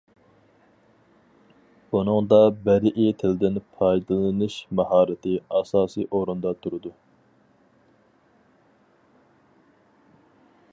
[1.95, 6.95] بۇنىڭدا بەدىئىي تىلدىن پايدىلىنىش ماھارىتى ئاساسىي ئورۇندا تۇرىدۇ.